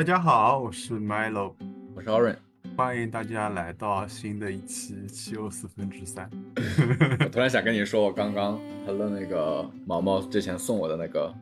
[0.00, 1.52] 大家好，我是 Milo，
[1.94, 2.36] 我是 Oren，
[2.74, 6.30] 欢迎大家来到新的一期七又四分之三。
[7.20, 11.34] 我突然想跟你说，我刚刚喷了那个毛毛之前送我的那个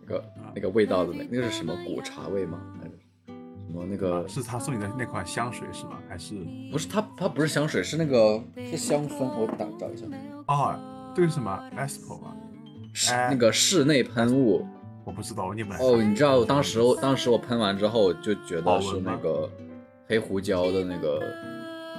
[0.00, 0.24] 那个
[0.56, 2.58] 那个味道的那那个是什么古茶味吗？
[2.80, 2.90] 还是
[3.28, 4.26] 什么那个？
[4.26, 6.00] 是他送你的那款香水是吗？
[6.08, 6.34] 还是
[6.72, 6.88] 不是？
[6.88, 7.08] 他？
[7.16, 9.18] 他不是香水，是那个是香氛。
[9.20, 10.04] 我打找一下。
[10.48, 10.76] 哦，
[11.14, 12.34] 这个是什么 e s p o 吗？
[12.92, 14.66] 是那个室内喷雾。
[15.04, 15.76] 我不知道，你们。
[15.78, 19.48] 哦，你知道，当时我当时我喷完之后就觉得是那个
[20.08, 21.18] 黑胡椒的那个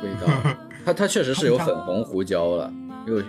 [0.02, 0.56] 味道，
[0.86, 2.74] 它它确实是有粉红胡椒了，
[3.08, 3.22] 又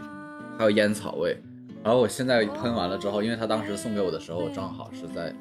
[0.58, 1.36] 还有烟草味。
[1.82, 5.34] 然后我现在喷完了之后，因为他当时送给我的时候正好是在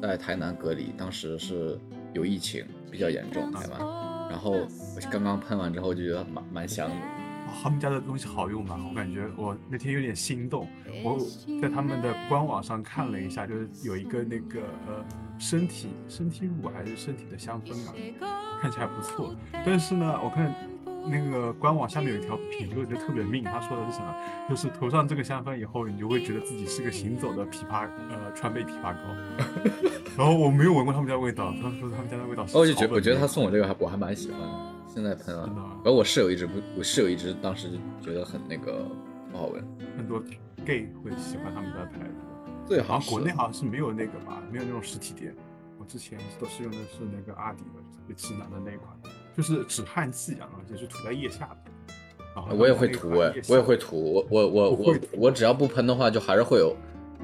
[0.00, 1.78] 在台南隔离，当时是
[2.14, 3.80] 有疫情比较严重，台湾。
[4.30, 6.94] 然后我刚刚喷完之后就觉得蛮蛮香的。
[7.62, 8.78] 他们家的东西好用吗？
[8.88, 10.68] 我感觉我那天有点心动。
[11.04, 11.18] 我
[11.60, 15.04] 在他们的官网上看了一下，就是有一个那个呃
[15.38, 17.92] 身体身体乳还是身体的香氛啊，
[18.60, 19.34] 看起来不错。
[19.64, 20.54] 但是呢，我看
[21.08, 24.14] 那个官网下面有一条评论就特别命，他说的是什么？
[24.48, 29.00] 就是涂上这个香氛以后，你就会觉得自己是个行走的枇杷呃川贝枇杷膏。
[30.16, 32.46] 然后我没有闻过他们家味道，他说他们家的味道。
[32.54, 34.75] 我就觉我觉得他送我这个还我还蛮喜欢的。
[34.96, 35.46] 现在喷了，
[35.84, 38.82] 然后我室友一直不，我室友一直当时就觉得很那个
[39.30, 39.62] 不好闻。
[39.94, 40.18] 很多
[40.64, 42.14] gay 会喜欢他们家的牌子，
[42.66, 45.36] 对，好像国内好像是没有那个吧，没有那种实体店。
[45.78, 48.88] 我之前都是用的是那个阿迪的特别直男的那一款，
[49.36, 52.56] 就是止汗剂啊，而且是涂在腋下的。
[52.56, 56.74] 我也会涂哎，我也会涂，我我我我我只要不喷的话，就还是会有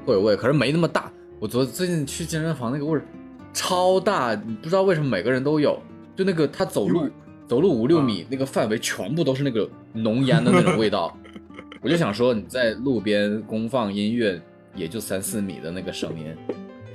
[0.05, 1.11] 会有味，可是没那么大。
[1.39, 3.03] 我昨最近去健身房那个味儿
[3.51, 5.81] 超大，你不知道为什么每个人都有，
[6.15, 7.09] 就那个他走路。
[7.53, 11.15] 走路五六米，那个范围全部都是那个浓烟的那种味道，
[11.83, 14.41] 我就想说你在路边公放音乐，
[14.73, 16.35] 也就三四米的那个声音，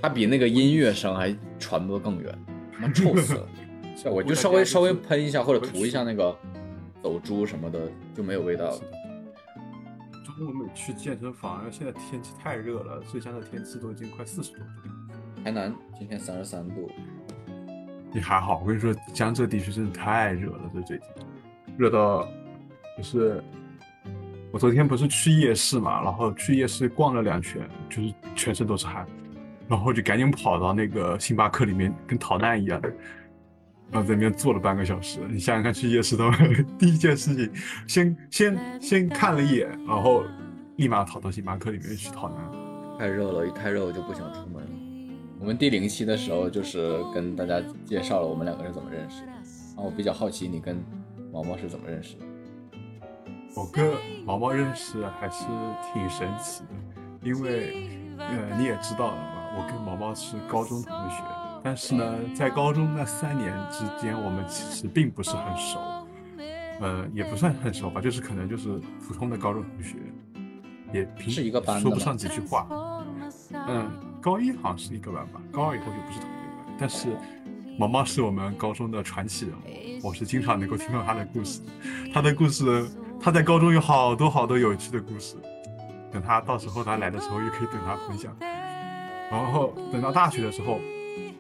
[0.02, 2.36] 它比那个音乐声还传播更远，
[2.72, 3.48] 他妈臭死了！
[4.10, 6.36] 我就稍微稍微喷一下或者涂一下那个
[7.04, 7.78] 走珠什么的
[8.12, 8.80] 就没有味道了。
[10.24, 14.66] 中午没去健身房，现在天气太热了，浙江的天气都已经快四十度了。
[15.44, 16.90] 台南今天三十三度。
[18.12, 21.06] 你还好，我跟你说，江浙地区真的太热了，这最近
[21.76, 22.26] 热到
[22.96, 23.42] 就是
[24.50, 27.60] 我昨天不是去夜市嘛，然后去夜市逛了两圈，
[27.90, 29.06] 就是全身都是汗，
[29.68, 32.80] 然后就赶紧跑到那个星巴克里面，跟逃难一样，
[33.90, 35.20] 然后在那边坐了半个小时。
[35.28, 36.30] 你想想看，去夜市的，
[36.78, 37.50] 第一件事情
[37.86, 40.24] 先先先看了一眼，然后
[40.76, 42.38] 立马跑到星巴克里面去逃难。
[42.98, 44.57] 太热了，一太热我就不想出门。
[45.40, 49.24] 我们第零期的时候，就是跟大家介绍了我们两个人怎么认识。
[49.24, 50.76] 然后我比较好奇，你跟
[51.32, 52.24] 毛毛是怎么认识的？
[53.54, 53.94] 我跟
[54.24, 55.44] 毛毛认识还是
[55.92, 56.70] 挺神奇的，
[57.22, 57.88] 因为
[58.18, 61.22] 呃你也知道了嘛，我跟毛毛是高中同学，
[61.62, 65.78] 但是呢，在高中那三年之间，我们其实并不是很熟，
[66.80, 69.96] 呃，也不算很熟吧，就是可能就是普通的高中同学，
[70.92, 72.66] 也平时一个班，说不上几句话，
[73.68, 74.07] 嗯。
[74.20, 76.76] 高一好像是一个班吧，高二以后就不是同一个班。
[76.78, 77.16] 但是
[77.78, 81.60] 毛毛是我们高中的传奇人物，我是经常能够听到他的故事。
[82.12, 82.88] 他的故事，
[83.20, 85.36] 他在高中有好多好多有趣的故事。
[86.10, 88.34] 等他到时候他来的时候，又可以等他分享。
[89.30, 90.80] 然后等到大学的时候，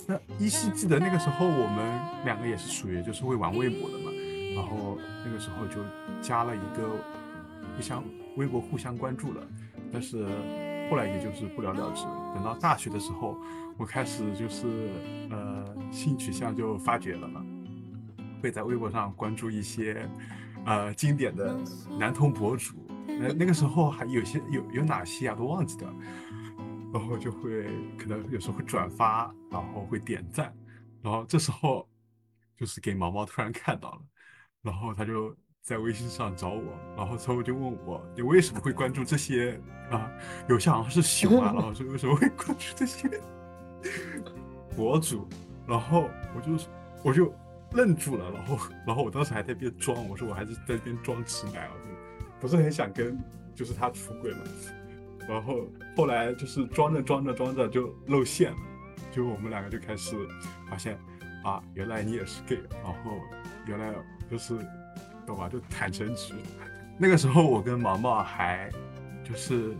[0.06, 4.12] 那依稀记得那个时候我们两个也是属于就是会玩微博的嘛。
[4.54, 5.80] 然后那个时候就
[6.22, 6.88] 加了一个
[7.76, 8.04] 互相
[8.36, 9.42] 微博互相关注了，
[9.92, 10.26] 但是。
[10.90, 12.04] 后来也就是不了了之。
[12.34, 13.36] 等到大学的时候，
[13.76, 14.90] 我开始就是
[15.30, 17.44] 呃性取向就发觉了嘛，
[18.42, 20.08] 会在微博上关注一些
[20.64, 21.58] 呃经典的
[21.98, 22.74] 男同博主。
[23.06, 25.94] 呃那个时候还有些有有哪些啊都忘记了，
[26.92, 27.64] 然后就会
[27.96, 30.54] 可能有时候会转发，然后会点赞，
[31.02, 31.88] 然后这时候
[32.56, 34.00] 就是给毛毛突然看到了，
[34.62, 35.36] 然后他就。
[35.62, 36.62] 在微信上找我，
[36.96, 39.60] 然后之后就问我你为什么会关注这些
[39.90, 40.10] 啊？
[40.48, 43.06] 有些好像是熊啊，然后说为什么会关注这些
[44.74, 45.28] 博主？
[45.66, 46.64] 然后我就
[47.02, 47.30] 我就
[47.72, 51.94] 愣住了，然后然后我当时还在边装，我说我还是在边装直男，我就
[52.40, 53.18] 不是很想跟
[53.54, 54.38] 就是他出轨嘛。
[55.28, 58.58] 然后后来就是装着装着装着就露馅了，
[59.12, 60.16] 就我们两个就开始
[60.70, 60.98] 发现
[61.44, 63.20] 啊，原来你也是 gay，然后
[63.66, 63.92] 原来
[64.30, 64.58] 就是。
[65.28, 65.48] 懂吧？
[65.48, 66.34] 就坦诚直。
[66.98, 68.68] 那个时候我跟毛毛还
[69.24, 69.76] 就是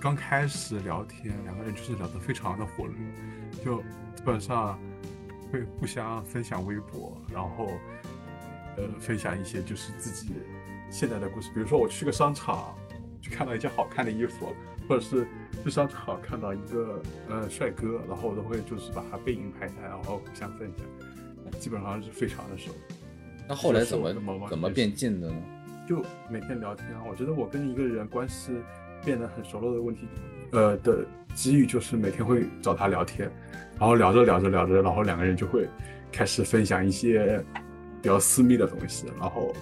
[0.00, 2.94] 刚开始聊天，两个人就是聊得非常的火热，
[3.64, 3.78] 就
[4.14, 4.78] 基本上
[5.52, 7.68] 会互相分享微博，然后
[8.76, 10.32] 呃分享一些就是自己
[10.90, 11.50] 现在的故事。
[11.52, 12.74] 比如说我去个商场，
[13.20, 14.54] 就看到一件好看的衣服，
[14.88, 15.26] 或者是
[15.62, 22.70] 去商场看到一个呃帅哥，然后我都会就是把他背影拍下来，然后互相分享，基本上是非常的熟。
[23.48, 24.12] 那后来怎么
[24.48, 25.36] 怎么变近的呢？
[25.88, 28.52] 就每天聊天啊，我觉得我跟一个人关系
[29.04, 30.08] 变得很熟络的问题，
[30.50, 33.30] 呃的机遇就是每天会找他聊天，
[33.78, 35.68] 然后聊着聊着聊着，然后两个人就会
[36.10, 37.40] 开始分享一些
[38.02, 39.52] 比较私密的东西，然后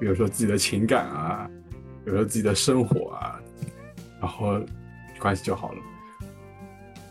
[0.00, 1.48] 比如说自己的情感啊，
[2.04, 3.40] 比如说自己的生活啊，
[4.20, 4.60] 然后
[5.20, 5.78] 关系就好了。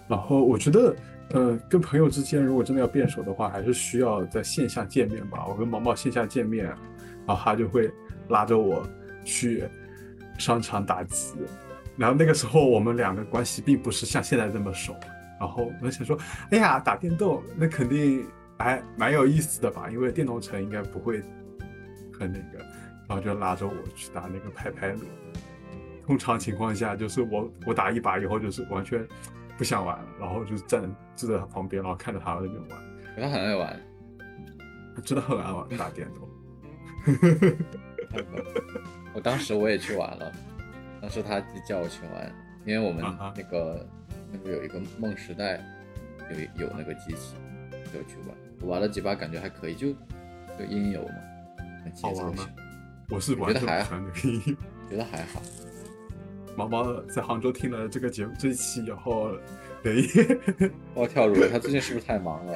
[0.10, 0.94] 然后我觉得，
[1.32, 5.46] 呃，跟朋友之间如果真的要变熟的话，还是需要在线下见面吧。
[5.48, 6.66] 我跟毛毛线下见面，
[7.26, 7.92] 然后他就会。
[8.30, 8.86] 拉着我
[9.24, 9.64] 去
[10.38, 11.38] 商场打机，
[11.96, 14.94] 然后那个时候我们两个关系并不是像现在这么熟，
[15.40, 16.20] 然后我想说，
[16.52, 18.26] 哎呀，打电动那肯定
[18.60, 21.24] 还蛮有意思的吧，因为电动城应该不会
[22.20, 22.60] 很那个，
[23.08, 25.00] 然后就拉着我去打那个拍拍乐。
[26.06, 29.08] 通常情况下就是我我打一把以后就是完全
[29.58, 30.84] 不想玩，然后就站
[31.16, 32.80] 坐在他旁边，然后看着他在那边玩。
[33.20, 33.80] 他很爱玩，
[34.96, 36.30] 他真的很爱玩打电动。
[39.14, 40.32] 我当时我也去玩了，
[41.02, 42.32] 当时他叫我去玩，
[42.66, 43.04] 因为我们
[43.36, 43.88] 那个
[44.32, 45.60] 那个有一个梦时代
[46.30, 47.36] 有有那个机器，
[47.92, 48.38] 就去玩。
[48.62, 49.92] 我玩了几把，感觉还可以，就
[50.58, 51.16] 就音游嘛，
[52.02, 52.48] 好玩吗？
[53.10, 53.96] 我是觉得还好，
[54.90, 55.42] 觉得还好。
[56.58, 59.32] 毛毛在杭州听了这个节目这一期以后，
[59.84, 60.02] 对，
[60.96, 61.48] 暴跳如雷。
[61.48, 62.54] 他最近是不是太忙了？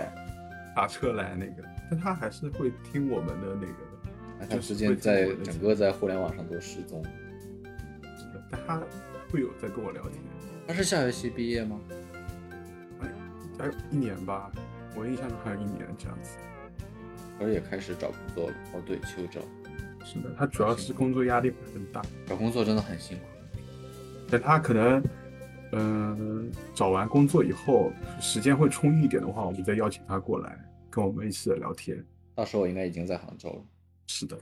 [0.75, 4.47] 打车来那个，但他还是会听我们的那个。
[4.49, 7.05] 他之间在整个在互联网上都失踪，
[8.49, 8.81] 但他
[9.29, 10.13] 会有在跟我聊天。
[10.65, 11.79] 他是下学期毕业吗？
[13.01, 13.07] 哎，
[13.59, 14.51] 还有一年吧，
[14.95, 16.37] 我印象中还有一年这样子。
[17.39, 18.55] 而也开始找工作了。
[18.73, 19.39] 哦，对，秋招。
[20.03, 23.23] 是的，他主要是工作压力很大，找工作真的很辛苦。
[24.31, 25.03] 但他可能，
[25.73, 30.57] 嗯，找完工作以后时间会充裕一点的话，我们再邀请他过来
[30.89, 32.03] 跟我们一起聊天。
[32.33, 33.61] 到时候我应该已经在杭州了。
[34.07, 34.37] 是的，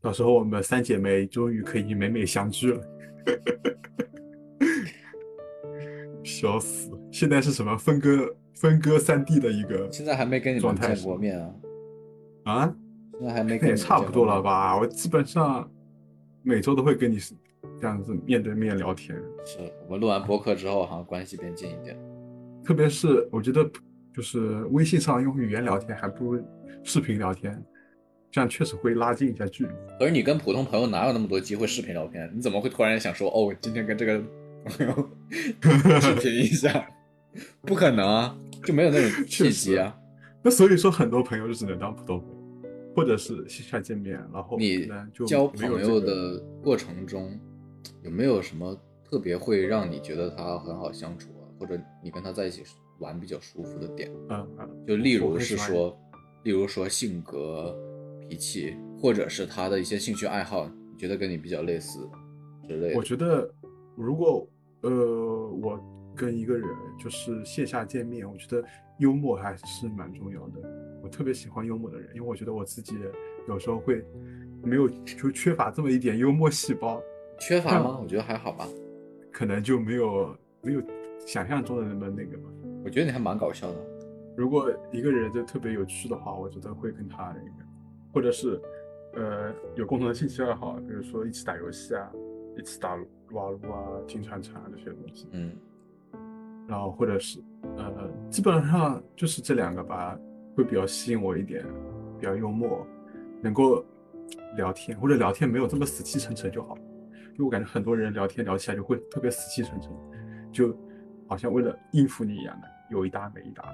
[0.00, 2.80] 到时候我们三姐妹终于可以美美相聚了，
[6.22, 6.90] 笑死！
[7.10, 9.90] 现在是什么分割分割三地的一个？
[9.90, 11.54] 现在还没跟你们见过面啊？
[12.44, 12.74] 啊？
[13.18, 14.78] 现在还没跟也差不多了吧？
[14.78, 15.68] 我基本上
[16.42, 17.18] 每周都会跟你
[17.80, 19.16] 这样子面对面聊天。
[19.44, 21.96] 是我们录完播客之后，好像关系变近一点。
[22.64, 23.68] 特别是我觉得，
[24.14, 26.44] 就是微信上用语言聊天还不如
[26.82, 27.62] 视频聊天。
[28.32, 29.70] 这样确实会拉近一下距离。
[29.98, 32.30] 可是你跟普通朋友哪有那么多机会视频聊天？
[32.32, 34.22] 你怎么会突然想说哦，今天跟这个
[34.64, 35.10] 朋友
[36.00, 36.88] 视频一下？
[37.62, 39.96] 不可能啊，就没有那种契机啊。
[40.42, 42.34] 那所以说，很多朋友就只能当普通朋友，
[42.94, 44.88] 或者是线下见面，然后你
[45.26, 47.36] 交朋友的过程中
[48.02, 51.44] 有没有什么特别会让你觉得他很好相处啊？
[51.58, 52.62] 或者你跟他在一起
[52.98, 54.10] 玩比较舒服的点？
[54.28, 55.98] 嗯嗯，就例如是说，
[56.44, 57.76] 例如说性格。
[58.28, 61.98] 脾气，或者是他的一些兴趣爱好，你觉得跟你比较类似
[62.68, 62.96] 之类的？
[62.96, 63.52] 我觉得，
[63.96, 64.48] 如果
[64.82, 65.80] 呃，我
[66.14, 66.64] 跟一个人
[66.96, 68.64] 就是线下见面，我觉得
[69.00, 70.60] 幽默还是蛮重要的。
[71.02, 72.94] 我特别喜欢幽默的人，因为我觉得我自己
[73.48, 74.00] 有时候会
[74.62, 77.02] 没有就缺乏这么一点幽默细胞。
[77.40, 77.98] 缺乏吗？
[78.00, 78.68] 我觉得还好吧。
[79.32, 80.82] 可能就没有没有
[81.26, 82.44] 想象中的那么那个吧。
[82.84, 83.76] 我觉得你还蛮搞笑的。
[84.36, 87.50] 如果一个人就特别有趣的话，我觉得会跟他那个。
[88.12, 88.60] 或者是，
[89.14, 92.10] 呃，有共同的兴趣爱好，比如说一起打游戏啊，
[92.56, 93.04] 一起打撸
[93.38, 95.28] 啊撸啊、金铲铲啊这些东西。
[95.32, 95.52] 嗯。
[96.66, 97.40] 然后或者是，
[97.76, 100.18] 呃，基本上就是这两个吧，
[100.56, 101.64] 会比较吸引我一点，
[102.18, 102.86] 比较幽默，
[103.40, 103.84] 能够
[104.56, 106.76] 聊天，或者聊天没有这么死气沉沉就好。
[107.32, 109.90] 因为我感觉很多人聊天聊起来就会特别死气沉沉，
[110.52, 110.76] 就
[111.26, 113.72] 好像为了应付你一样的，有一搭没一搭。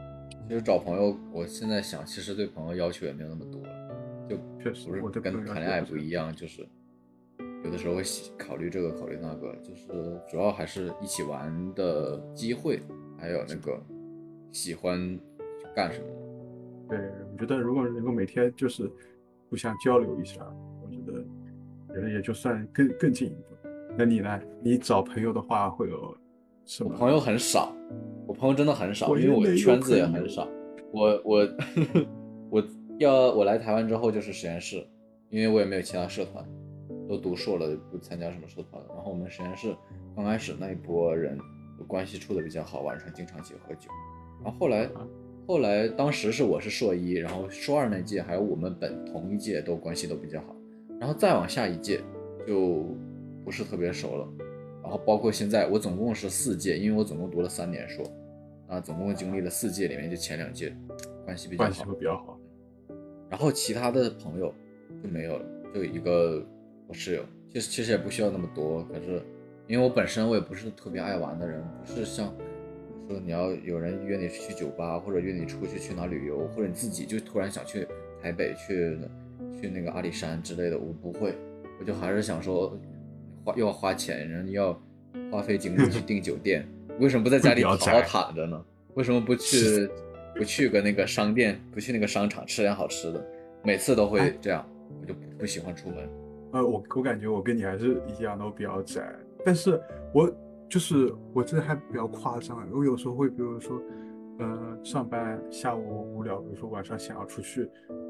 [0.48, 3.68] 其实找朋友，我现在想，其实对朋友要求也没有那么多了。
[4.28, 6.66] 就确实，不是跟谈恋爱不一样，就是
[7.64, 8.02] 有的时候会
[8.38, 9.86] 考虑这个，考虑那个，就是
[10.28, 12.82] 主要还是一起玩的机会，
[13.18, 13.80] 还有那个
[14.52, 15.18] 喜欢
[15.74, 16.06] 干什么。
[16.88, 16.98] 对，
[17.32, 18.90] 我觉得如果能够每天就是
[19.48, 20.40] 互相交流一下，
[22.00, 23.68] 人也就算更更进一步。
[23.96, 24.40] 那你呢？
[24.62, 26.16] 你找朋友的话会有
[26.64, 26.90] 什么？
[26.94, 27.74] 朋友很少，
[28.26, 30.48] 我朋友真的很少，因为我圈子也很少。
[30.92, 31.48] 我我
[32.50, 32.64] 我。
[32.98, 34.82] 要我来台湾之后就是实验室，
[35.28, 36.42] 因为我也没有其他社团，
[37.06, 38.88] 都读硕了不参加什么社团了。
[38.94, 39.76] 然后我们实验室
[40.16, 41.38] 刚开始那一波人
[41.86, 43.90] 关系处的比较好，晚上经常一起喝酒。
[44.42, 44.88] 然后后来，
[45.46, 50.55] 后来当时是我是硕一，然后硕二那届还有我们本同一届都关系都比较好。
[50.98, 52.00] 然后再往下一届
[52.46, 52.86] 就
[53.44, 54.28] 不是特别熟了，
[54.82, 58.02] 然后包括现在我总共是四届，因为我总共读了三年书，
[58.66, 60.74] 啊，总共经历了四届里面就前两届
[61.24, 62.38] 关系比较好，关系会比较好。
[63.28, 64.54] 然后其他的朋友
[65.02, 66.44] 就没有了，就一个
[66.86, 67.22] 我室友，
[67.52, 69.20] 其实其实也不需要那么多，可是
[69.66, 72.32] 因为我本身我也不是特别爱玩的人，不是像
[73.08, 77.86] 说你要有人约你去酒吧，或者约你出去去哪旅游，或者你自己就突然想去
[78.22, 78.96] 台北去
[79.60, 81.34] 去那个阿里山之类的，我不会，
[81.80, 82.78] 我就还是想说
[83.44, 84.82] 花又要花钱，然后要
[85.30, 86.66] 花费精力去订酒店，
[86.98, 88.64] 为什么不在家里 好好躺着呢？
[88.94, 89.88] 为什么不去？
[90.36, 93.26] 不去个那个商店，不去那个商场吃点好吃的，
[93.64, 94.62] 每次都会这样，
[95.00, 95.96] 我就不不喜欢出门。
[96.52, 99.02] 呃，我我感觉我跟你还是一样，都比较宅。
[99.46, 99.80] 但是
[100.12, 100.30] 我
[100.68, 103.80] 就是我这还比较夸张，我有时候会，比如说，
[104.38, 107.68] 呃，上班下午无聊，比如说晚上想要出去，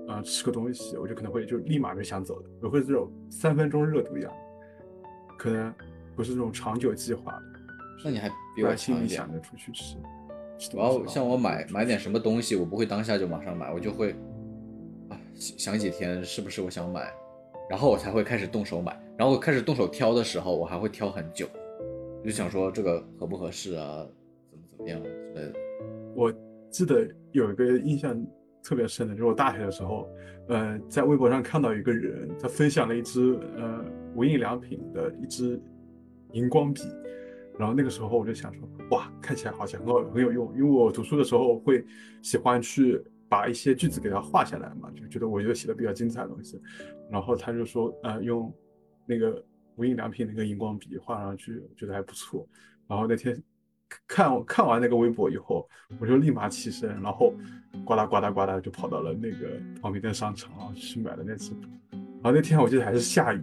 [0.08, 4.32] 呃，吃个东西，我就可能会就立马就想走的，我会这种三分钟热度一样，
[5.38, 5.72] 可能
[6.16, 7.42] 不是这种长久计划的。
[8.04, 9.10] 那你还比我强一点。
[9.10, 9.96] 想着出去吃。
[10.74, 14.12] 然后像我买买点什么东西，我不会当下就马上买，我就会
[15.10, 17.12] 啊想几天是不是我想买，
[17.70, 18.98] 然后我才会开始动手买。
[19.16, 21.46] 然后我开始动手挑的时候，我还会挑很久，
[22.24, 24.06] 就想说这个合不合适啊，
[24.50, 25.65] 怎么怎么样之类的。
[26.16, 26.32] 我
[26.70, 28.26] 记得有一个印象
[28.64, 30.08] 特别深的，就是我大学的时候，
[30.48, 35.60] 呃，在微博上看到一个人，他分享了一支呃无印良品的一支
[36.32, 36.82] 荧光笔。
[37.58, 41.84] 然后那个时候我就想说，哇，看起来好像很很有用，因为我读书的时候会
[42.22, 46.60] 喜欢去把一些句子给它画下来嘛，就觉得我觉得写的比较精彩的东西。
[47.10, 48.52] 然后他就说，呃，用
[49.06, 49.42] 那个
[49.76, 52.46] 无印良品那个荧光笔画上去，觉得还不错。
[52.86, 53.42] 然后那天
[54.06, 57.34] 看看完那个微博以后，我就立马起身，然后
[57.84, 61.68] 呱嗒呱嗒呱嗒就跑到了那个旁边的商场啊去买了那支笔。
[61.90, 63.42] 然后那天我记得还是下雨。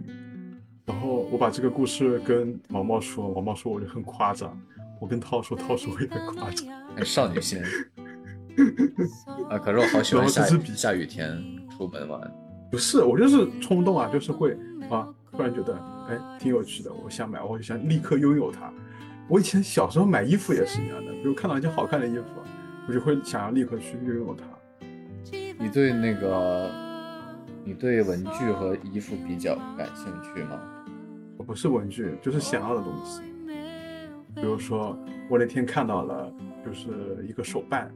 [0.86, 4.54] 然后我把这个故事跟毛毛说，毛毛说我就很夸张。
[5.00, 7.58] 我跟涛说，涛说我也很夸张，很少女心
[9.48, 9.58] 啊！
[9.58, 10.44] 可是我好喜欢下
[10.76, 12.20] 下雨天出门玩。
[12.70, 14.52] 不是，我就是冲动啊，就是会
[14.90, 15.74] 啊，突然觉得
[16.08, 18.70] 哎挺有趣的，我想买，我就想立刻拥有它。
[19.28, 22.24] 我以前小时候买衣服也是一样的，比如看到一件好看的衣服，
[22.86, 24.44] 我就会想要立刻去拥有它。
[25.58, 26.70] 你对那个，
[27.64, 30.60] 你对文具和衣服比较感兴趣吗？
[31.38, 33.22] 我不是文具，就是想要的东西。
[34.34, 34.98] 比如说，
[35.30, 36.30] 我那天看到了，
[36.64, 37.90] 就是一个手办，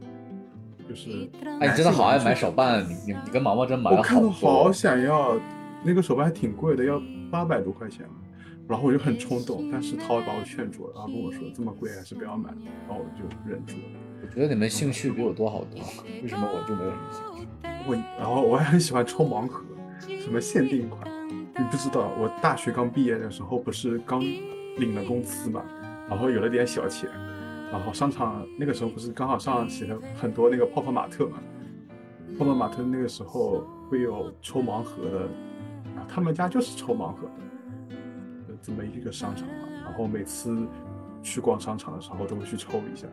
[0.87, 4.01] 就是哎，你真的好爱买手办，你你你跟毛毛真买了好多。
[4.01, 5.37] 我看到好想要，
[5.83, 8.05] 那个手办还挺贵的，要八百多块钱
[8.69, 12.51] 然后我就很冲动，但是涛把我劝住了，然后跟我说这么贵还是不要买，
[12.87, 13.99] 然后我就忍住了。
[14.21, 15.81] 我觉得你们兴趣比我多好多，
[16.21, 17.47] 为什么我就没有什么兴趣？
[17.87, 19.63] 我然后我还很喜欢抽盲盒，
[20.21, 21.09] 什么限定款。
[21.57, 25.63] 你不知道，我大学刚毕业的时候不是刚领了工资嘛，
[26.07, 27.09] 然后有了点小钱，
[27.71, 31.39] 然后商场那个时候不是刚好上起了很多那个泡泡玛特嘛，
[32.37, 35.19] 泡泡玛特那个时候会有抽盲盒的，
[35.97, 37.31] 啊，他们家就是抽盲盒的，
[38.61, 40.67] 这么一个商场嘛，然后每次
[41.21, 43.07] 去逛商场的时候都会去抽一下，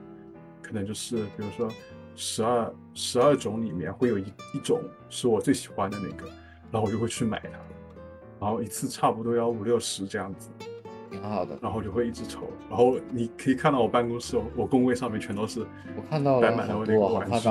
[0.63, 1.69] 可能就是比如说
[2.15, 4.25] 十二十二种里面会有一
[4.55, 6.27] 一种是我最喜欢的那个，
[6.71, 7.59] 然后我就会去买它。
[8.39, 10.51] 然后一次差不多要五六十这样子，
[11.11, 11.59] 挺好的。
[11.63, 12.43] 然后就会一直抽。
[12.69, 15.61] 然后你可以看到我办公室，我工位上面全都是，
[15.97, 17.49] 我看到了满了我那个玩具，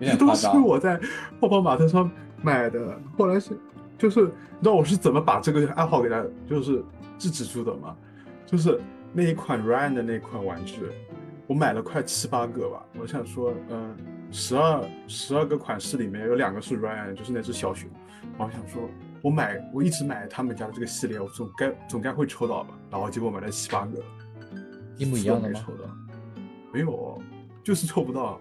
[0.00, 1.00] 这 都是我在
[1.40, 2.10] 泡泡玛特上
[2.42, 3.00] 买的。
[3.16, 3.58] 后来是，
[4.00, 6.82] 就是你知道我是怎么把这个爱好给它就是
[7.18, 7.94] 制止住的吗？
[8.46, 8.80] 就是
[9.12, 10.80] 那一款 Ryan 的那款玩具，
[11.46, 12.82] 我买了快七八个吧。
[12.98, 13.94] 我想说，嗯，
[14.32, 17.88] 十二十二个款式里面有两个是 Ryan，就是那只小熊。
[18.38, 18.88] 我想说。
[19.22, 22.70] 我买，我一直买他们家的这个系列，我总该总该会抽到吧。
[22.90, 24.02] 然后结果买了七八个，
[24.96, 25.60] 一模一样的吗？
[25.62, 25.84] 抽到，
[26.72, 27.20] 没有，
[27.62, 28.40] 就是抽不到。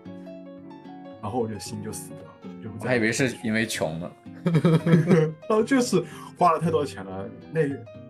[1.21, 4.09] 然后我就心就死掉了，就我还以为是因为穷呢。
[5.47, 6.03] 然后就是
[6.37, 7.61] 花了太多钱了，那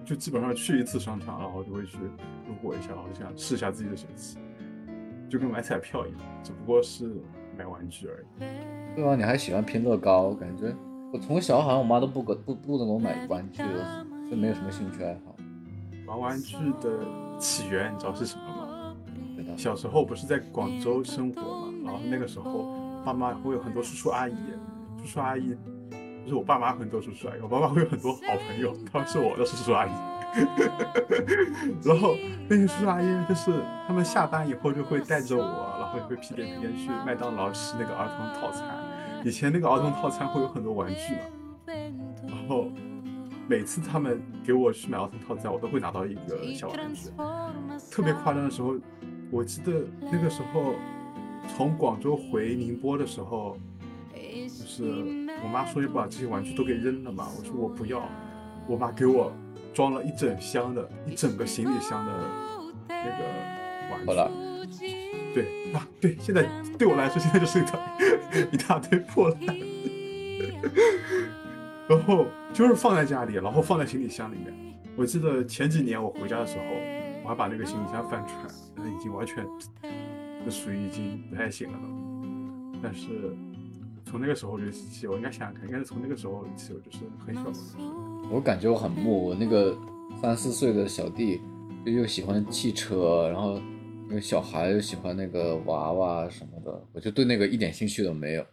[0.06, 4.38] 就基本上去一次商场，然后就会去路过一下，然后想试一下自己的神奇，
[5.30, 7.10] 就跟买彩票一样，只不过是
[7.58, 8.26] 买玩具而已。
[8.96, 10.76] 对啊，你还喜欢拼乐高，感觉。
[11.12, 13.64] 我从小好像我妈都不给不不能给我买玩具，
[14.30, 15.36] 就没有什么兴趣爱好。
[16.06, 16.90] 玩玩具的
[17.40, 18.96] 起源你知道是什么吗？
[19.58, 24.36] 小时候不是在广州生活嘛，然后那个时候爸妈会有很多叔叔阿姨，
[25.00, 25.56] 叔叔阿姨
[26.24, 29.90] 就是我爸妈很多叔叔阿姨，我爸妈会有很多好朋友，他们是我的叔叔阿姨。
[31.84, 32.16] 然后
[32.48, 33.52] 那些叔叔阿姨就是
[33.88, 38.68] 他们下班以后就会带着我，然后也会屁颠屁颠去麦当劳吃那个儿童套餐。
[39.26, 41.22] 以前那个儿童套餐会有很多玩具嘛，
[42.28, 42.68] 然后
[43.48, 47.10] 每次他们给我去买儿童套餐，我都会拿到一个小玩具。
[47.92, 48.76] 特别夸张的时候，
[49.32, 50.76] 我记得那个时候
[51.58, 53.58] 从广州回宁波的时候，
[54.14, 58.08] 就是我妈说要把这些玩具都给扔了嘛，我说我不要，
[58.68, 59.32] 我妈给我
[59.74, 62.12] 装了一整箱的，一整个行李箱的
[62.88, 63.24] 那个
[63.92, 64.06] 玩具。
[64.06, 64.32] 好了，
[65.34, 67.80] 对啊，对，现在对我来说，现在就是一大
[68.52, 69.58] 一大堆破烂。
[71.88, 74.54] 然后就是放在家里，然后放在行李箱里面。
[74.96, 76.64] 我记得前几年我回家的时候，
[77.24, 79.44] 我还把那个行李箱翻出来，那已经完全，
[80.46, 81.80] 就属于已经不太行了。
[82.84, 83.36] 但是
[84.10, 87.84] 从那个时候就起，我应该想想看，应该是从那个时候起，我就是很小的时候。
[88.32, 89.78] 我感觉我很木，我那个
[90.20, 91.40] 三四岁的小弟
[91.86, 93.62] 就又喜欢汽车，然后
[94.08, 98.44] 那个小孩又喜欢那个娃娃什么的，我就对那个一点兴趣都没有。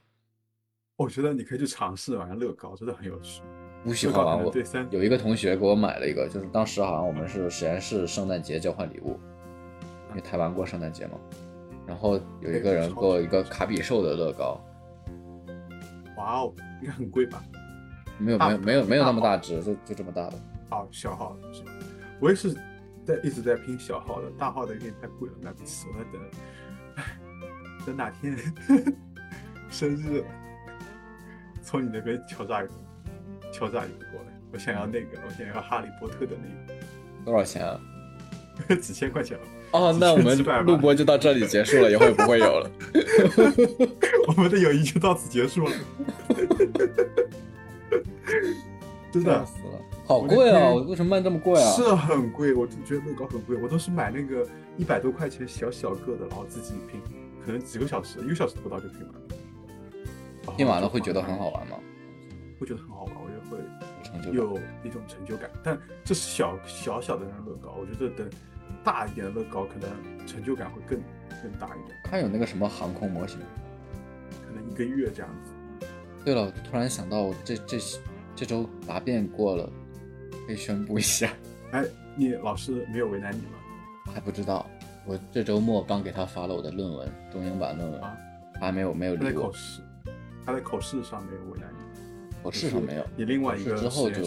[0.98, 3.40] 我觉得你可以去尝试玩乐高，真的很有趣。
[3.82, 9.18] 不喜欢玩我对三有一个同学给我买了一个，就是当时好像我们是实验室圣诞节交换礼物，
[10.10, 11.18] 因为台湾过圣诞节嘛。
[11.86, 14.60] 然后有一个人给我一个卡比兽的乐高，
[16.26, 16.52] 哇哦，
[16.82, 17.42] 应该很贵吧？
[18.18, 20.32] 没有没有没有没有那么大只，就就这么大的。
[20.70, 21.36] 哦，小号？
[22.18, 22.52] 我也是
[23.04, 25.86] 在一直在拼小号的，大号的有点太贵了，买不起。
[25.88, 26.20] 我在等，
[26.96, 27.04] 唉，
[27.86, 28.36] 等哪天
[29.70, 30.24] 生日。
[31.62, 32.72] 从你那边敲诈一个，
[33.52, 34.32] 敲诈一个过来。
[34.52, 36.80] 我想要那个，我想要哈利波特的那个。
[37.24, 37.80] 多少钱啊？
[38.80, 39.38] 几千块钱。
[39.72, 42.70] 哦，那我们录播就到这里结束了，以后也不会有了。
[44.28, 45.72] 我们的友谊就到此结束了。
[49.12, 50.74] 真的死了，好贵啊！
[50.74, 51.70] 为什么卖这么贵啊？
[51.70, 53.56] 是很贵，我觉得乐高很贵。
[53.56, 54.46] 我都是买那个
[54.76, 57.00] 一百多块钱小小个的，然后自己拼，
[57.44, 59.20] 可能几个小时，一个小时不到就拼完了。
[60.56, 61.78] 拼完了会觉得很好玩吗？
[62.60, 63.56] 会觉得很好玩，我也会
[64.34, 65.48] 有一种成就感。
[65.62, 68.28] 但这是小小小的那乐高，我觉得等
[68.84, 69.88] 大一点的乐高，可能
[70.26, 71.00] 成就感会更
[71.42, 71.98] 更大一点。
[72.04, 73.40] 它有那个什么航空模型，
[74.46, 75.54] 可能一个月这样子。
[76.26, 77.78] 对了，突然想到我，这这
[78.34, 79.70] 这周答辩过了，
[80.44, 81.32] 可以宣布一下。
[81.70, 81.84] 哎，
[82.16, 84.12] 你老师没有为难你吗？
[84.12, 84.66] 还不知道，
[85.06, 88.02] 我这周末刚给他发了我的论文，中英版论文，
[88.60, 89.52] 还没有没有理我。
[90.44, 93.06] 他在口试上没有为难你，口试上没有。
[93.16, 94.24] 你另外一个之后就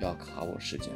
[0.00, 0.92] 要卡我时间。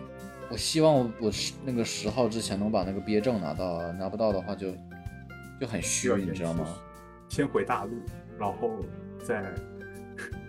[0.50, 1.32] 我希望我我
[1.64, 4.72] 那个十号之前能把那个毕业证拿到，拿不到的话就
[5.60, 6.66] 就很虚，你知道吗？
[7.28, 7.92] 先回大陆，
[8.36, 8.68] 然后
[9.24, 9.54] 再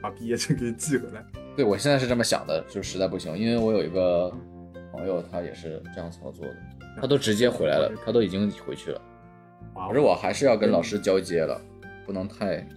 [0.03, 1.25] 把毕业证给你寄回来。
[1.55, 4.29] 对，我现在是这么想的，就实在不行，因为我有一个
[4.91, 6.55] 朋友，他也是这样操作的，
[6.99, 9.01] 他都直接回来了，他都已经回去了。
[9.87, 11.59] 可是我还是要跟老师交接了，
[12.05, 12.67] 不能太。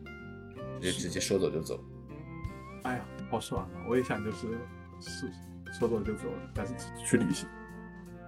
[0.78, 1.80] 直接直接说走就走，
[2.82, 3.88] 哎呀，好爽啊！
[3.88, 4.46] 我也想就是
[5.00, 5.26] 是
[5.72, 7.48] 说走就走，但是去旅行，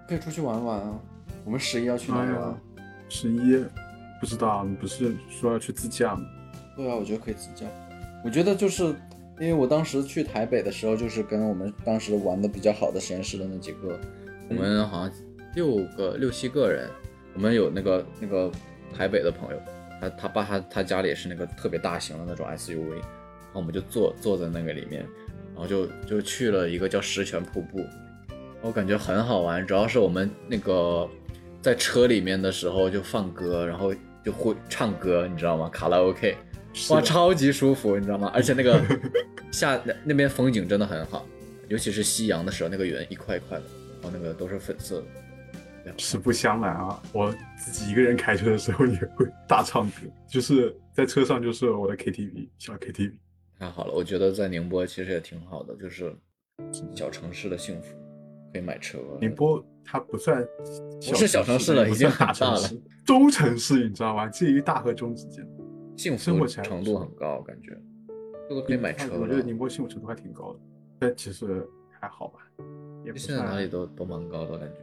[0.08, 0.98] 可以出去玩玩啊。
[1.44, 2.58] 我们十一要去哪里玩？
[3.10, 3.62] 十一
[4.18, 6.22] 不知道，你不是说要去自驾吗？
[6.74, 7.66] 对啊，我觉得可以自驾。
[8.24, 8.84] 我觉得就是
[9.40, 13.98] 因为我当时去台北的时候，就是跟我们当时玩的比较好的实验室的那几个，
[14.48, 15.12] 我们好像
[15.54, 16.88] 六个六七个人，
[17.34, 18.50] 我们有那个那个
[18.94, 19.60] 台北的朋友。
[20.00, 23.02] 他他爸他他家里也是那个特别大型的那种 SUV，然
[23.52, 25.02] 后我们就坐坐在那个里面，
[25.52, 27.84] 然后就就去了一个叫石泉瀑布，
[28.62, 31.08] 我感觉很好玩，主要是我们那个
[31.60, 35.68] 在车里面的时候就放歌，然后就会唱歌，你知道吗？
[35.68, 36.36] 卡拉 OK，
[36.90, 38.30] 哇，超级舒服，你知道吗？
[38.34, 38.82] 而且那个
[39.50, 41.26] 下那那边风景真的很好，
[41.68, 43.64] 尤其是夕阳的时候，那个云一块一块的，
[44.02, 45.06] 然后那个都是粉色的。
[45.96, 53.12] 实不相瞒啊，我自己一个人开车的时候也会大唱歌，就是在车上就是我的 KTV 小 KTV。
[53.58, 56.14] 太好了，我觉得在宁波其实也挺好的，就是
[56.94, 57.96] 小城市的幸福，
[58.52, 58.98] 可以买车。
[59.18, 60.46] 宁波它不算，
[61.08, 62.60] 不是小城市了，已经大大了，
[63.06, 64.28] 中城市你知道吗？
[64.28, 65.42] 介于大和中之间，
[65.98, 67.76] 幸福程度很高，感觉
[68.48, 69.18] 都可以买车。
[69.18, 70.60] 我觉得宁波幸福程度还挺高的，
[71.00, 71.66] 但其实
[72.00, 72.38] 还好吧，
[73.04, 74.76] 也现在哪里都都蛮高的感觉。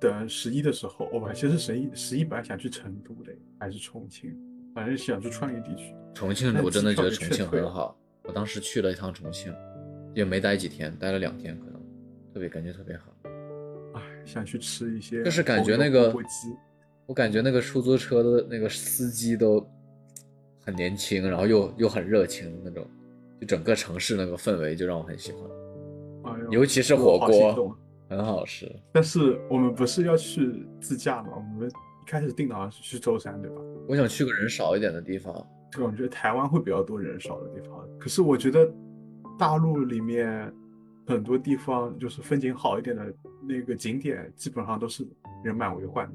[0.00, 4.34] 等十一的时候，我其实十一十一本来想去成都的，还是重庆，
[4.74, 5.94] 反正想去川渝地区。
[6.14, 7.94] 重庆，我真的觉得重庆很好。
[8.22, 9.54] 我当时去了一趟重庆，
[10.14, 11.80] 也没待几天，待了两天，可能
[12.32, 13.14] 特别感觉特别好。
[13.94, 16.14] 哎，想去吃一些，就是感觉那个，
[17.04, 19.60] 我感觉那个出租车的那个司机都
[20.64, 22.86] 很年轻，然后又又很热情那种，
[23.40, 27.76] 就整个城市那个氛围就让我很喜欢，尤其是火锅。
[28.06, 31.30] 很好吃，但是我们不是要去自驾吗？
[31.34, 31.72] 我们一
[32.06, 33.56] 开始定的好像是去舟山，对吧？
[33.88, 35.34] 我想去个人少一点的地方。
[35.72, 37.70] 这个我觉得台湾会比较多人少的地方。
[37.98, 38.70] 可是我觉得
[39.38, 40.52] 大陆里面
[41.06, 43.02] 很多地方就是风景好一点的
[43.48, 45.04] 那个景点，基本上都是
[45.42, 46.12] 人满为患的。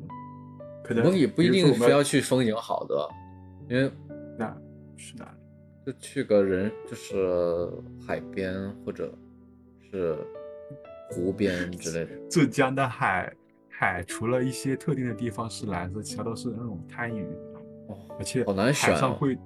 [0.83, 3.09] 可能也不一定非要去风景好的，
[3.67, 3.91] 因为
[4.39, 4.57] 那
[4.95, 5.31] 去哪里？
[5.85, 7.69] 就去个人就是
[8.07, 9.13] 海边或者
[9.91, 10.15] 是
[11.11, 12.11] 湖边 之类的。
[12.29, 13.33] 浙江的海
[13.69, 17.25] 海除了一些特定的地方是蓝色，其他都是那种滩鱼，
[17.87, 19.37] 哦，而且好难选啊海上会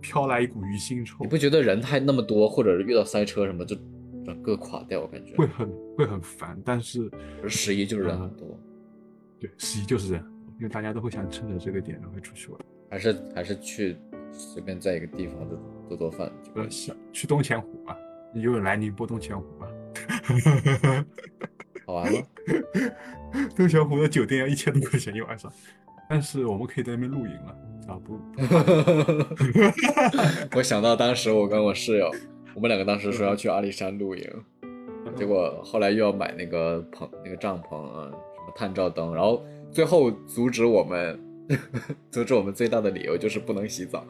[0.00, 3.76] 飘来一股鱼腥臭你，不觉得人太那么多，或者是遇到塞车什么，就
[4.24, 5.00] 整个垮掉？
[5.00, 6.60] 我感觉会很会很烦。
[6.64, 7.08] 但是
[7.48, 8.58] 十一就是人很多，
[9.38, 10.24] 对十一就是人，
[10.58, 12.60] 因为大家都会想趁着这个点然后出去玩。
[12.90, 13.96] 还是还是去
[14.32, 15.56] 随便在一个地方就
[15.88, 16.70] 做做饭就可呃，以。
[16.70, 17.96] 去去东钱湖吧，
[18.34, 19.68] 你有来宁波东钱湖吧？
[21.86, 22.18] 好玩吗？
[23.56, 25.52] 东钱湖的酒店要一千多块钱一晚上，
[26.08, 27.56] 但是我们可以在那边露营了，
[27.88, 28.20] 啊不，
[30.56, 32.10] 我想到当时我跟我室友，
[32.54, 34.24] 我们两个当时说要去阿里山露营，
[35.16, 41.18] 结果后来又要买那个棚、那个帐篷啊，什么探照灯，然后最后阻止我们，
[42.10, 44.04] 阻止我们最大的理由就是不能洗澡。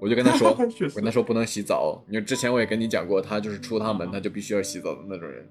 [0.00, 5.44] 我就跟他说， 我跟他说不能洗澡，因为之前我也跟你讲过，他就是出趟门他就必须要洗澡的那种人。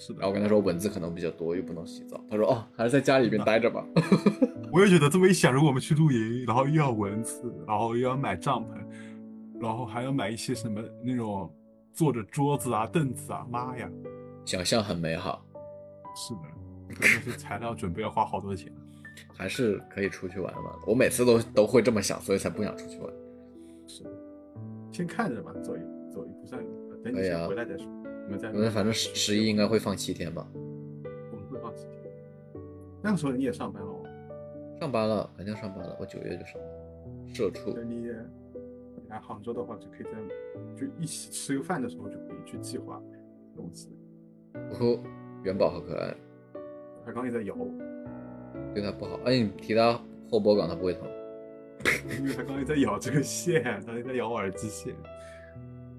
[0.00, 2.20] 是的然后我跟他说蚊子可能比较多，又不能洗澡。
[2.28, 3.84] 他说哦，还是在家里边待着吧。
[4.72, 11.48] 我也觉得这么一想，如果我们去露营，然后又要蚊子，然后又要买帐篷，然后还要买一些什么那种
[11.92, 13.88] 坐着桌子啊、凳子啊，妈呀！
[14.44, 15.46] 想象很美好，
[16.16, 16.40] 是的，
[17.00, 18.72] 那些材料准备要花好多钱。
[19.32, 20.64] 还是可以出去玩玩。
[20.86, 23.12] 我每次都都会这么想，所以才不想出去玩。
[23.86, 24.10] 是的，
[24.92, 25.80] 先看着吧，走一
[26.12, 27.14] 走一步算一步，等
[27.48, 27.86] 回来再说。
[28.26, 30.48] 我们再我们反正十十一应该会放七天吧。
[30.54, 32.12] 我们会放七天。
[33.02, 34.02] 那个时候你也上班了哦，
[34.80, 35.96] 上班了，肯定上班了。
[36.00, 37.86] 我九月就上班，社畜等。
[37.86, 40.10] 你你来杭州的话，就可以在
[40.74, 42.98] 就一起吃个饭的时候就可以去计划
[43.54, 43.90] 东西。
[44.70, 44.98] 不过
[45.42, 46.14] 元宝好可爱，
[47.04, 47.54] 他刚才在摇，
[48.74, 49.18] 对它不好。
[49.24, 51.02] 哎，你提它后脖梗，它不会疼。
[52.18, 54.94] 因 为他刚才在咬这个线，他在咬耳机线。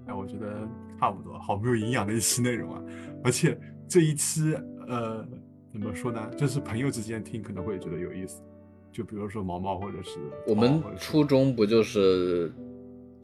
[0.06, 0.66] 哎，我觉得
[0.98, 2.82] 差不多，好没有营养的一期内容啊！
[3.22, 3.56] 而且
[3.88, 4.54] 这一期，
[4.88, 5.24] 呃，
[5.72, 6.28] 怎么说呢？
[6.36, 8.42] 就是朋友之间听可能会觉得有意思，
[8.90, 12.50] 就比如说毛毛或者是我们初中不就是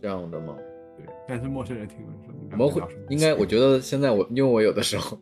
[0.00, 0.54] 这样的吗？
[0.96, 1.98] 对，但是陌生人听
[2.52, 5.18] 我们会应该，我觉得现在我因为我有的时候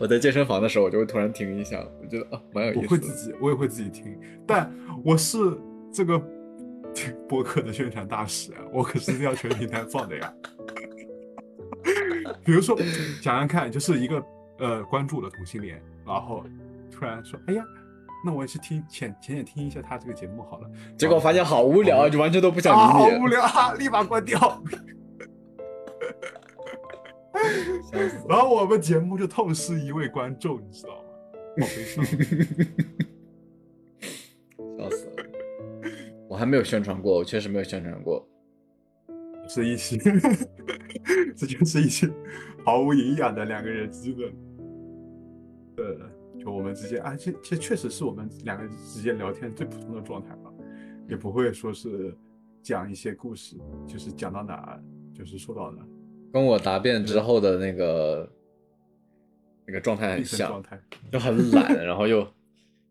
[0.00, 2.88] 我在健身房的时候，我就会突然听一下，我觉得啊蛮有意思的。
[2.88, 4.72] 会自己，我也会自己听，但
[5.04, 5.38] 我是
[5.92, 6.20] 这个
[7.28, 10.32] 播客的宣传大使啊，我可是要全平台放的呀。
[12.44, 12.78] 比如说，
[13.22, 14.22] 想想看，就是一个
[14.58, 16.44] 呃关注了同性恋，然后
[16.90, 17.64] 突然说，哎呀，
[18.24, 20.70] 那我也去听浅浅浅听一下他这个节目好了。
[20.96, 23.22] 结果发现好无聊，就完全都不想啊，好理你。
[23.22, 24.62] 无聊啊，立马关掉。
[27.90, 31.04] 笑死了然后我们节目就痛失一位观众，你知道吗？
[31.60, 32.04] 好悲伤。
[34.78, 35.24] 笑死了！
[36.28, 38.28] 我还没有宣传过，我确实没有宣传过。
[39.48, 39.96] 是一期，
[41.34, 42.06] 这就是一期
[42.64, 50.52] 毫无营养的两个人之间的，呃，就我们之间啊，这这确实是我们两个人之间聊天最普通的状态吧，
[51.08, 52.14] 也不会说是
[52.62, 54.78] 讲一些故事，就是讲到哪
[55.14, 55.88] 就是说到哪儿，
[56.32, 58.30] 跟我答辩之后的那个
[59.66, 60.62] 那个状态很像。
[61.10, 62.26] 就很懒，然后又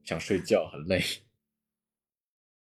[0.03, 1.01] 想睡觉，很累。